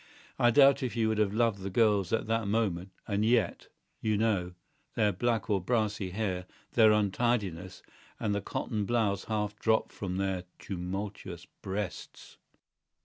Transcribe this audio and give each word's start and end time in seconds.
I 0.39 0.49
doubt 0.49 0.81
if 0.81 0.95
you 0.95 1.09
would 1.09 1.19
have 1.19 1.31
loved 1.31 1.59
the 1.59 1.69
girls 1.69 2.11
at 2.11 2.25
that 2.25 2.47
moment; 2.47 2.89
and 3.07 3.23
yet... 3.23 3.67
you 4.01 4.17
know... 4.17 4.53
their 4.95 5.13
black 5.13 5.47
or 5.47 5.61
brassy 5.61 6.09
hair, 6.09 6.47
their 6.71 6.91
untidiness, 6.91 7.83
and 8.19 8.33
the 8.33 8.41
cotton 8.41 8.85
blouses 8.85 9.25
half 9.25 9.59
dropped 9.59 9.91
from 9.91 10.17
their 10.17 10.45
tumultuous 10.57 11.45
breasts.... 11.61 12.39